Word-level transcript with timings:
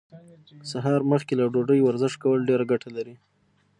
سهار 0.71 1.01
مخکې 1.11 1.33
له 1.39 1.45
ډوډۍ 1.53 1.79
ورزش 1.83 2.13
کول 2.23 2.39
ډيره 2.49 2.65
ګټه 2.71 2.89
لري. 2.97 3.15